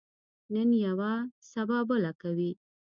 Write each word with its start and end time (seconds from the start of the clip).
نن 0.53 0.69
یوه، 0.85 1.13
سبا 1.51 1.79
بله 1.89 2.11
کوي. 2.21 2.51